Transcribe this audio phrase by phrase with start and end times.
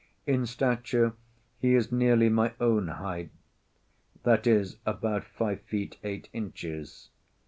[0.25, 1.13] In stature
[1.59, 3.29] he is nearly my own height;
[4.23, 7.11] that is, about five feet eight inches.